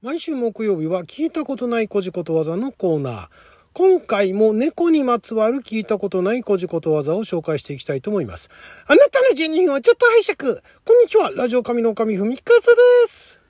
[0.00, 3.28] 毎週木曜日は聞いたことないこじことわざのコーナー。
[3.72, 8.48] 今回も猫にまつわる聞いたことないこじことわざを紹介していきたいと思います。
[8.86, 10.60] あなたの12分をちょっと拝借。
[10.84, 12.60] こんにちは、ラジオ神の神ふみかず
[13.06, 13.42] です。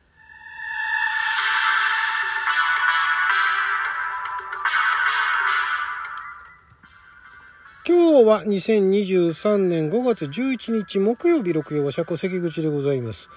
[7.87, 13.29] 今日は2023年5月11日木曜日六曜は車庫関口でございます。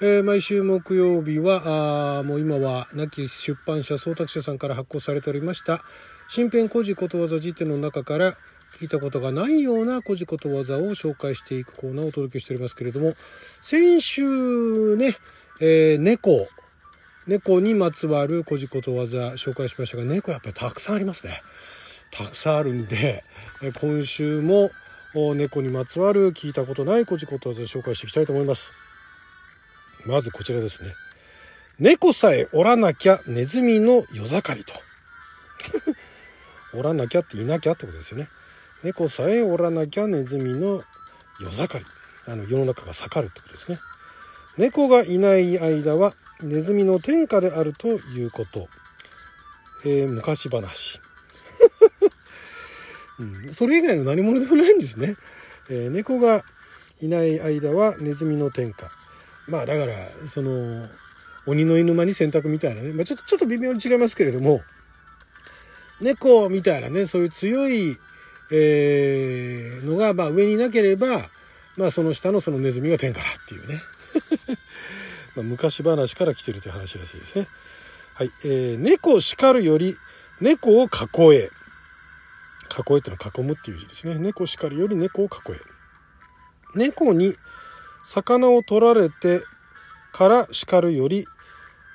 [0.00, 5.82] えー毎週木曜日はあもう今は亡き出版社総託社さんから発行されておりました
[6.28, 8.34] 新編古事ことわざ辞典の中から
[8.78, 13.12] 聞いたことがないような古事ことわざを紹介していくコーナーをお届けしておりますけれども
[13.60, 15.14] 先週ね、
[15.60, 16.46] えー猫
[17.26, 21.42] 猫にまつわる古事ことわざ紹介しましたが猫やっぱりたくさんありますね。
[22.10, 23.22] たくさんあるんで
[23.62, 24.70] え今週も
[25.14, 28.87] 猫にまつわる聞いたことない古事ことわざ紹介していきたいと思います。
[30.06, 30.94] まずこちらですね。
[31.78, 34.72] 猫さえおらなきゃネズミの夜盛りと。
[36.74, 38.28] おらなきゃっていなきゃってことですよね。
[38.82, 40.82] 猫さえおらなきゃネズミの
[41.40, 41.86] 夜盛り。
[42.26, 43.78] あの世の中が盛るってことですね。
[44.58, 48.68] 猫がいない間はネズミの天下であるということ。
[49.84, 51.00] えー昔話、
[53.20, 53.54] うん。
[53.54, 55.16] それ以外の何者でもないんですね。
[55.70, 56.44] えー猫が
[57.00, 58.90] いない間はネズミの天下。
[59.48, 59.92] まあだから
[60.26, 60.86] その
[61.46, 64.60] 鬼の犬間に洗濯みたいなね、まあ、ちょっとちょっと微妙に違いますけれども
[66.00, 67.96] 猫みたいなねそういう強い、
[68.52, 71.06] えーのがまあ上になければ
[71.76, 73.80] まあその下のそのネズミが天下だっていうね。
[75.36, 77.48] まあ昔話から来てるという話らしいですね。
[78.14, 79.96] はい、えー猫叱るより
[80.40, 81.50] 猫を囲え。
[82.70, 84.16] 囲えってのは囲むっていう字ですね。
[84.18, 85.60] 猫叱るより猫を囲え。
[86.74, 87.34] 猫に
[88.08, 89.42] 魚を取られて
[90.12, 91.26] から叱るより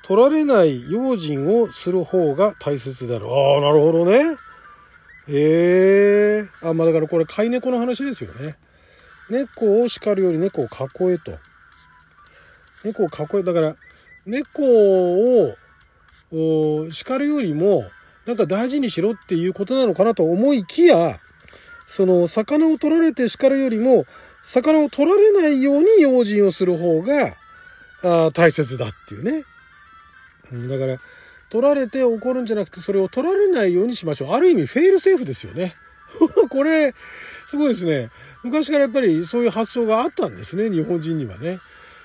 [0.04, 4.36] 取られない用心をする方が大切であるああなるほどね。
[5.26, 8.56] ええあまあだからこれ飼い猫の話ですよね。
[9.28, 10.68] 猫を叱るより猫を囲
[11.12, 11.32] えと。
[12.84, 13.76] 猫を囲えだから
[14.24, 15.56] 猫を
[16.90, 17.84] 叱るよりも
[18.26, 21.18] なんか大事にしろっていうことなのかなと思いきや
[21.88, 24.04] その魚を取られて叱るよりも
[24.46, 27.34] 魚を取られないように用心をする方が
[28.02, 29.44] あ大切だっていうね。
[30.68, 30.98] だから
[31.50, 34.32] 取られて怒るんじゃなくてそれを取られないようにしましょう。
[34.32, 35.74] ある意味フェイルセーフですよね。
[36.50, 36.94] これ
[37.46, 38.10] すごいですね。
[38.42, 41.60] 昔からやっぱりそういう発想があったんですね日本人にはね。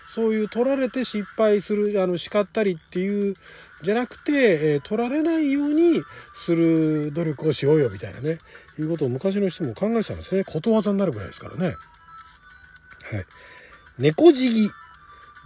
[0.07, 3.35] そういう取られて失敗するあの叱ったりっていう
[3.83, 4.31] じゃなくて、
[4.73, 6.01] えー取られないように
[6.33, 8.39] する努力をしようよみたいなね
[8.79, 11.75] いうことを昔の人も考えてたんですねことわざになるぐらいですからね。
[13.11, 13.25] はい。
[13.97, 14.69] 猫じぎ。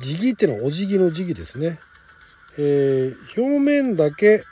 [0.01, 1.79] じぎってのはお辞儀の辞儀ですね。
[2.57, 4.44] えー表面だけ、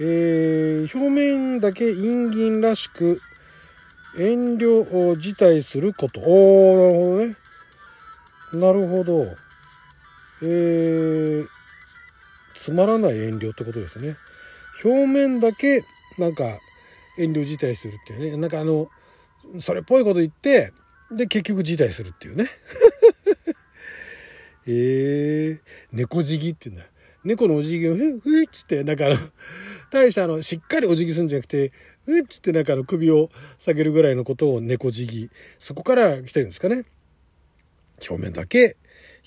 [0.00, 3.20] えー表面だけ陰銀らしく
[4.18, 6.20] 遠慮を辞退すること。
[6.20, 9.26] おー、なるほどね。
[9.26, 9.34] なるほど。
[10.42, 11.46] えー
[12.58, 14.16] つまらない遠慮ってことですね。
[14.84, 15.82] 表面だけ
[16.18, 16.58] なんか
[17.16, 18.36] 遠慮辞退するっていうね。
[18.36, 18.88] なんかあの、
[19.60, 20.72] それっぽいこと言って、
[21.10, 22.48] で、結局辞退するっていうね。
[24.66, 25.58] えー、
[25.92, 26.88] 猫じぎって言うんだ。
[27.24, 29.16] 猫のお辞儀を、ふっふっつって、なんかあの、
[29.90, 31.72] 大したあの、しっかりお辞儀するんじゃなくて、
[32.04, 35.30] ふっつってなんかあの、首を下げるぐらいのことを猫じぎ。
[35.58, 36.84] そこから来てるんですかね。
[38.08, 38.76] 表面だけ、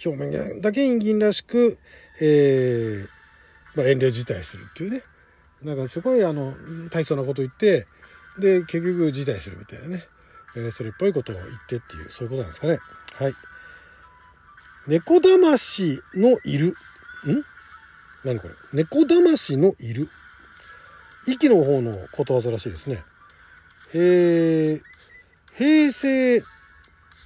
[0.06, 1.78] 表面だけ陰銀らしく、
[2.22, 3.08] えー、
[3.76, 5.02] まあ、遠慮辞退するっていうね。
[5.64, 6.54] なんかすごいあの、
[6.90, 7.86] 大層なこと言って、
[8.40, 10.04] で、結局辞退するみたいなね。
[10.56, 12.80] えそれっぽいことを言ってっていう、そういうことなんですかね。
[13.16, 13.34] はい。
[14.88, 16.70] 猫魂のいる。
[16.70, 16.74] ん？
[18.24, 18.54] 何これ？
[18.74, 20.08] 猫魂のいる。
[21.28, 23.04] 息の方のことわざらしいですね。
[23.94, 24.82] えー、
[25.56, 26.44] 平成、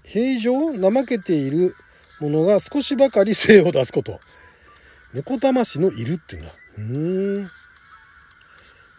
[0.04, 1.76] 平常怠けている
[2.20, 4.20] ものが少しばかり精を出すこと。
[5.14, 6.54] 猫魂のいるっていうのは。
[6.78, 7.48] うん。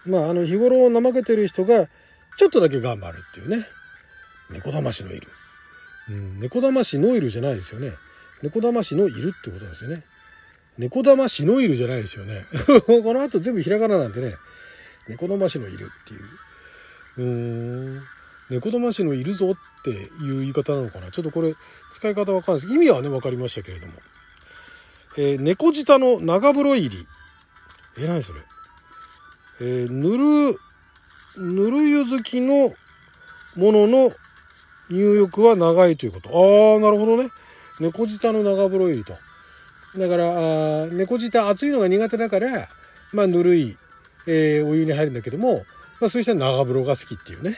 [0.07, 1.87] まあ、あの、日頃怠けてる人が、
[2.37, 3.67] ちょっとだけ頑張るっていうね。
[4.51, 5.29] 猫魂のいる。
[6.11, 7.93] うん、猫魂のいるじゃないですよね。
[8.43, 10.03] 猫魂のいるってことですよね。
[10.77, 12.45] 猫魂のいるじゃないですよね。
[12.87, 14.35] この後全部ひらがななんでね。
[15.09, 16.21] 猫魂のいるっていう。
[17.19, 18.03] うーん。
[18.51, 21.11] 猫魂のいるぞっていう言い方なのかな。
[21.11, 21.55] ちょっとこれ
[21.93, 22.75] 使い方わかんないです。
[22.75, 23.93] 意味はね、わかりましたけれども。
[25.17, 27.07] えー猫舌の長風呂入り。
[27.99, 28.41] え、何それ。
[29.61, 30.59] えーぬる、
[31.39, 32.75] ぬる湯好きの
[33.57, 34.13] ものの
[34.91, 36.29] 入浴は長いということ。
[36.31, 37.31] ああ、なるほどね。
[37.81, 39.15] 猫舌の長風呂入りと。
[39.97, 42.69] だからあ猫舌熱いのが苦手だから
[43.13, 43.77] まあぬるい、
[44.27, 45.65] えー、お湯に入るんだけども、
[46.01, 47.57] まあ、そういう人は長風呂が好きっていうね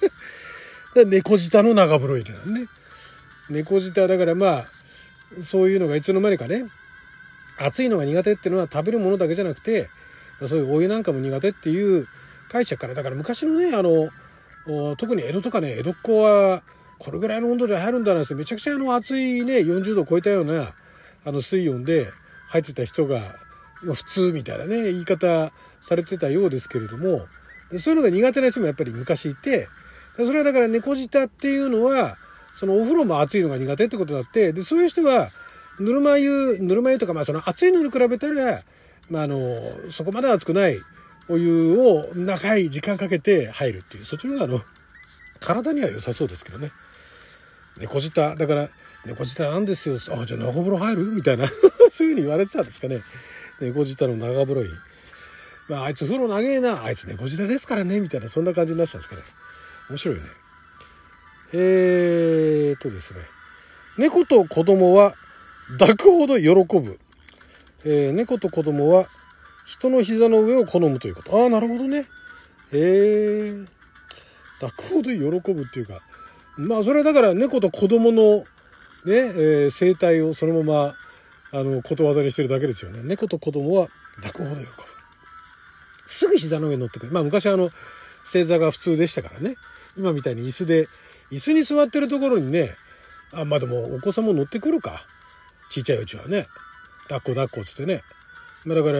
[1.06, 2.66] 猫舌の長風呂入れなんね
[3.48, 4.64] 猫舌だからまあ
[5.42, 6.66] そういうのがいつの間にかね
[7.58, 9.88] 熱いのが苦手っていうのは食べるものだけじゃなくて
[10.46, 12.06] そういうお湯なんかも苦手っていう
[12.50, 14.10] 解釈からだから昔のねあの
[14.96, 16.62] 特に江戸とかね江戸っ子は
[16.98, 20.72] これぐらいの温度で入るんだなんてめちゃくちゃあの熱いね40度を超えたような
[21.24, 22.08] あの水温で
[22.48, 23.20] 入ってた人が
[23.82, 27.26] 普通みたいなね言い方されてたようですけれども
[27.78, 29.68] そういうのが苦手な人もやっぱり昔いて
[30.16, 32.16] それはだから猫舌っていうのは
[32.54, 35.28] そのお風呂も熱いのが苦手ってことだってでそういう人は
[35.78, 38.60] ぬるま湯ぬるま湯とかまあその熱いのに比べたら、
[39.10, 39.38] まあ、あの
[39.90, 40.78] そこまで熱くない
[41.28, 44.60] お湯を長い時間かけて入るっていうそっちの方があの
[45.40, 46.70] 体には良さそうですけどね。
[47.78, 48.68] 猫舌だから
[49.04, 49.96] 猫舌なんですよ。
[49.96, 51.04] あじゃあ長風呂入る？
[51.06, 51.46] みたいな。
[51.90, 53.02] そういうふうに言われてたんですかね。
[53.60, 54.70] 猫舌の長風呂に、
[55.68, 56.82] まあ、あいつ風呂長えな。
[56.84, 58.00] あいつ猫舌ですからね。
[58.00, 59.22] みたいなそんな感じになってたんですかね。
[59.90, 60.28] 面白いよね。
[61.52, 63.20] えー、っとですね。
[63.98, 65.14] 猫と子供は
[65.78, 66.98] 抱くほど喜ぶ、
[67.84, 69.06] えー、猫と子供は
[69.66, 71.42] 人の膝の上を好むということ。
[71.42, 71.98] ああなるほどね。
[71.98, 72.04] へ
[72.72, 73.54] え
[74.60, 76.00] 抱くほど喜ぶっていうか。
[76.56, 78.44] まあそれはだから猫と子供のね、
[79.06, 80.94] えー、生態をそのまま
[81.52, 83.00] あのことわざにしてるだけですよね。
[83.04, 83.88] 猫と子供は
[84.22, 84.72] 抱くほど喜ぶ。
[86.06, 87.12] すぐ膝の上に乗ってくる。
[87.12, 87.68] まあ昔はあの
[88.24, 89.56] 正座が普通でしたからね。
[89.98, 90.86] 今みたいに椅子で
[91.32, 92.70] 椅子に座ってるところにね
[93.32, 95.00] あまあでもお子さんも乗ってくるか。
[95.70, 96.46] ちっちゃいうちはね。
[97.08, 98.02] 抱っこ抱っこっつってね。
[98.66, 98.98] まあだから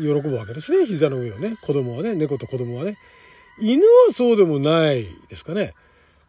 [0.00, 0.86] 喜ぶわけですね。
[0.86, 1.56] 膝の上をね。
[1.60, 2.14] 子供はね。
[2.14, 2.96] 猫と子供はね。
[3.58, 5.74] 犬はそうでもないですかね。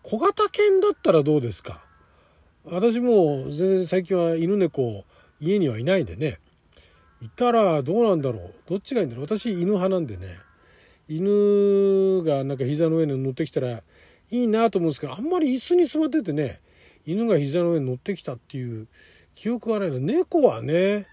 [0.02, 1.84] 小型犬だったらどうですか。
[2.66, 5.06] 私も全然最近は犬猫
[5.40, 6.40] 家にはいないんでね。
[7.22, 8.54] いたらどうなんだろう。
[8.68, 9.26] どっちがいいんだろう。
[9.26, 10.40] 私犬派なんでね。
[11.08, 13.84] 犬がなんか膝の上に乗ってきたら
[14.32, 16.62] いいなと思うんですけどあんまり椅子に座っててね
[17.06, 18.88] 犬が膝の上に乗ってきたっていう
[19.34, 21.06] 記憶がないの猫はね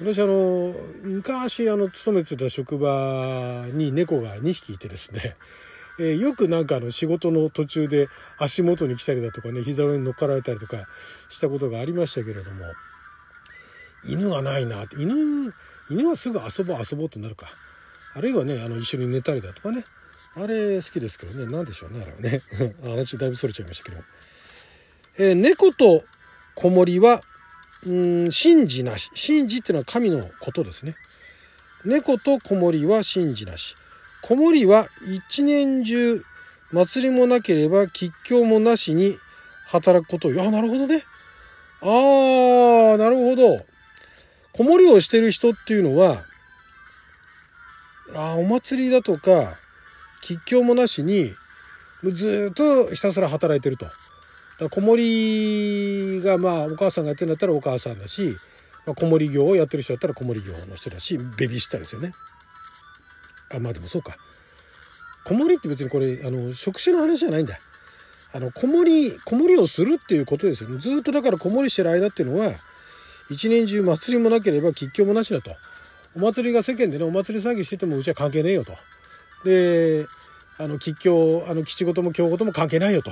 [0.00, 5.36] 私あの昔あの勤めてた職場に猫が2匹いてですね、
[6.00, 8.08] えー、よくなんかあの仕事の途中で
[8.38, 10.88] 足元に来たりだとかね膝上に乗っかられたりとか
[11.28, 12.64] したことがありましたけれども
[14.04, 14.84] 犬がないな。
[14.84, 15.52] って犬
[15.90, 17.48] 犬はすぐ遊ぼう遊ぼうとなるか。
[18.14, 19.84] あるいはねあの一緒に寝たりだとかね。
[20.34, 21.52] あれ好きですけどね。
[21.52, 22.40] 何でしょうねあれはね。
[22.82, 24.02] 話だいぶそれちゃいましたけど、
[25.18, 26.04] えー、猫と
[26.54, 27.20] 子守は
[27.86, 29.10] うん神事なし。
[29.10, 30.96] 神事っていうのは神のことですね。
[31.84, 33.74] 猫と子守は神事なし。
[34.22, 36.22] 子守は一年中
[36.72, 39.16] 祭りもなければ吉凶もなしに
[39.68, 40.28] 働くこと。
[40.28, 41.02] をいやなるほどね。
[41.82, 43.64] あーなるほど。
[44.52, 46.22] 子守をしてる人っていうのは
[48.14, 49.54] あお祭りだとか
[50.20, 51.30] 吉祥もなしに
[52.02, 53.86] ずっとひたすら働いてると。
[54.60, 58.36] だ子守がまあお母さんがやってるんだったらお母さんだし、
[58.86, 62.12] まあ、子守業をやってる人だったら子守業の人だしベビーシッターですよね。
[63.54, 64.16] あまあでもそうか。
[65.24, 67.58] 子守って別にこれあの職種の話じゃないんだ。
[68.32, 70.78] あの子守子守をするっていうことですよね。
[70.78, 72.52] ずっとだから子守してる間っていうのは
[73.30, 75.50] 一年中祭りもなければ吉祥もなしだと。
[76.16, 78.72] お祭りが世間でねお祭り騒ぎしててもうちは関係ねえよと。
[79.44, 80.06] で
[80.58, 83.10] あの吉祥あの吉事も京事も関係ないよと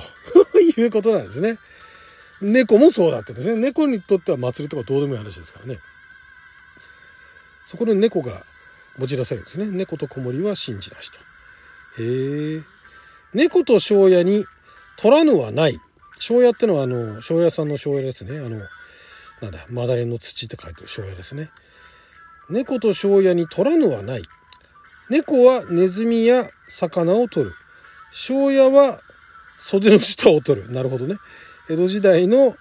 [0.81, 1.57] いうことなんですね。
[2.41, 5.79] 猫もそうだってですね猫にとっては祭りとかどうでもいい話ですからね。
[7.65, 8.43] そこで猫が
[8.97, 9.67] 持ち出されるんですね。
[9.69, 11.19] 猫と子守は信じなしと。
[12.01, 12.61] へえ。
[13.33, 14.45] 猫と庄屋に
[14.97, 15.79] 取らぬはない。
[16.19, 18.39] 庄屋ってのはあの庄屋さんの庄屋ですね。
[18.39, 18.59] あの
[19.41, 21.49] なんだマダレの土って書いてる庄屋ですね。
[22.49, 24.23] 猫と庄屋に取らぬはない。
[25.09, 27.55] 猫はネズミや魚を取る。
[28.11, 28.99] 庄屋は
[29.61, 30.71] 袖の下を取る。
[30.71, 31.15] なるほどね。
[31.69, 32.55] 江戸時代の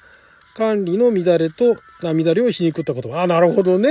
[0.54, 3.22] 管理の乱れと、あ乱れを皮肉った言葉。
[3.22, 3.90] あ、なるほどね。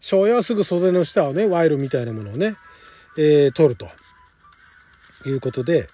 [0.00, 2.56] 庄屋はすぐ袖の下をね、賄賂みたいなものをね、
[3.16, 3.88] えー、取ると。
[5.28, 5.86] いうことで、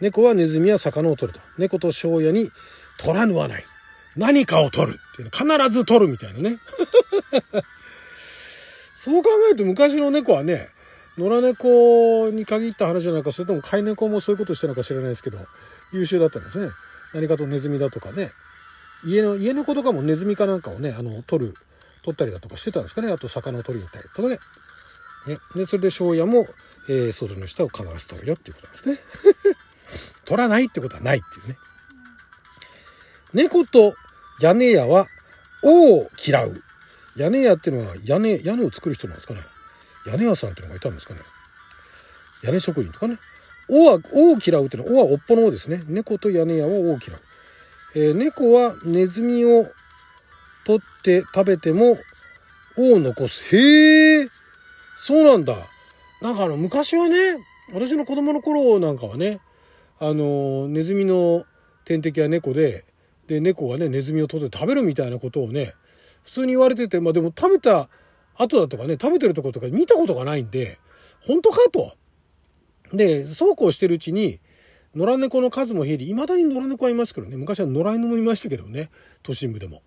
[0.00, 1.44] 猫はネズミや魚を取ると。
[1.58, 2.50] 猫と庄屋に
[2.98, 3.64] 取らぬはない。
[4.16, 6.58] 何かを取るっていうの必ず取るみたいなね。
[8.98, 10.68] そう考えると昔の猫はね、
[11.18, 15.38] 野良猫に限った話じゃないかそれとも飼い猫もそういうことしてるのか知らないですけど
[15.92, 16.70] 優秀だったんですね。
[17.12, 18.30] 何かとネズミだとかね。
[19.04, 21.54] 家の家の子とかもネズミかなんかをねあの取る
[22.04, 23.10] 取ったりだとかしてたんですかね。
[23.10, 24.38] あと魚を取りに行ったりとかね。
[25.34, 25.38] ね。
[25.56, 26.46] でそれで庄屋も、
[26.88, 28.98] えー、袖の下を必ず取るよっていうことなんですね。
[30.24, 31.58] 取らないってことはないっていうね。
[33.34, 33.94] 猫と
[34.40, 35.06] 屋根屋は
[35.62, 36.62] 王を嫌う。
[37.16, 39.40] 屋根屋っていうのは屋根屋根を作る人なんですかね。
[40.10, 41.20] 屋根屋さんっていうのがいたんですかね。
[42.42, 43.18] 屋根職人とかね
[43.68, 45.82] 「お」は「お」を嫌うっていうのは「お」はおっぽの「お」ですね。
[45.88, 47.20] 猫と屋根屋は「お」を嫌う、
[47.94, 49.66] えー、猫はネズミを
[50.64, 51.98] 取って食べても
[52.76, 53.56] 「お」を残す。
[53.56, 54.28] へえ
[54.96, 55.56] そうなんだ。
[56.20, 57.38] なんかあの昔はね
[57.72, 59.40] 私の子供の頃なんかはね
[60.00, 61.44] あのネズミの
[61.84, 62.84] 天敵は猫で
[63.26, 65.74] で猫がねネズミを取って食べるみたいなことをね
[66.24, 67.88] 普通に言われててまあでも食べた
[68.38, 70.78] 後だとかね食べてるとことか見たことがないんで
[71.20, 71.92] 本当かと。
[72.92, 74.40] でそうこうしてるうちに
[74.94, 78.90] 野良猫の数も減りいまだに野良猫はいますけどね昔は野良犬もいましたけどね
[79.22, 79.82] 都心部でも。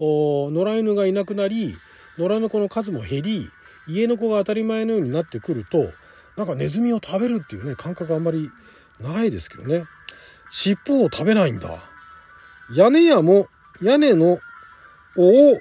[0.00, 1.74] 野良犬がいなくなり
[2.18, 3.46] 野良猫の数も減り
[3.86, 5.90] 家の子が当たり前のようになってくると
[6.36, 8.50] なんかネズミを食べるっていうね感覚あんまり
[8.98, 9.84] ないですけどね
[10.50, 11.82] 尻尾を食べないんだ
[12.74, 13.46] 屋根屋も
[13.82, 14.38] 屋根の
[15.16, 15.58] 尾を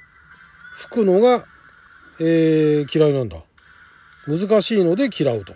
[0.75, 1.45] 吹くのが、
[2.19, 3.37] えー、嫌いなんだ。
[4.27, 5.53] 難しいので嫌うと。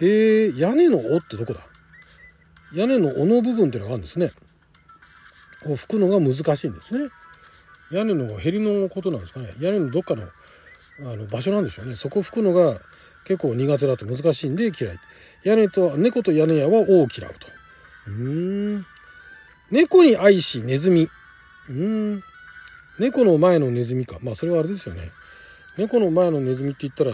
[0.00, 1.60] へえ、屋根の尾ってどこだ？
[2.74, 4.30] 屋根の尾の部分っていうのがあるんですね。
[5.66, 7.08] を吹くのが難しいんですね。
[7.90, 9.52] 屋根のへりのことなんですかね。
[9.60, 11.94] 屋根のどっかのあの場所なんでしょうね。
[11.94, 12.78] そこを吹くのが
[13.26, 14.98] 結構苦手だと難しいんで嫌い。
[15.44, 17.46] 屋根と猫と屋根屋は尾を嫌うと。
[18.08, 18.86] うん。
[19.70, 21.08] 猫に愛しネズミ。
[21.68, 22.22] うん。
[22.98, 24.18] 猫の前のネズミか。
[24.22, 25.10] まあそれはあれですよね。
[25.78, 27.12] 猫の前のネズミって言ったら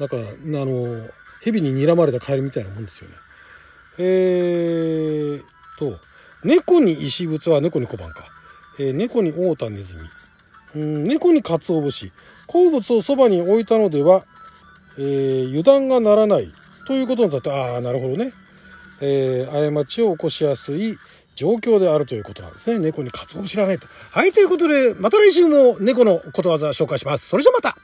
[0.00, 0.20] なんかあ
[0.64, 1.08] の
[1.42, 3.16] 蛇に睨まれたカエルみたいなもんですよね。
[3.98, 5.42] えー
[5.78, 5.98] と
[6.44, 8.24] 猫に石仏は猫に小判か、
[8.78, 10.00] えー、猫に大田ネズミ。
[10.74, 12.12] うん猫に鰹節。
[12.46, 14.24] 好物をそばに置いたのでは、
[14.98, 16.52] えー、油断がならない
[16.86, 18.32] ということになってああなるほどね、
[19.00, 20.96] えー、過ちを起こしやすい
[21.34, 22.78] 状況であるということなんですね。
[22.78, 23.86] 猫に鰹節知らないと。
[24.10, 27.28] はいということでまた来週も猫のことわざ紹介します。
[27.28, 27.76] それじゃまた。